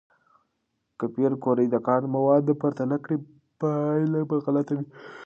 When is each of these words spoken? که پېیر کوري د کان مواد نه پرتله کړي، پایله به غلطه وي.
که 0.97 1.05
پېیر 1.13 1.33
کوري 1.43 1.65
د 1.69 1.75
کان 1.87 2.03
مواد 2.15 2.41
نه 2.49 2.53
پرتله 2.61 2.97
کړي، 3.03 3.17
پایله 3.59 4.21
به 4.29 4.35
غلطه 4.45 4.73
وي. 4.77 4.85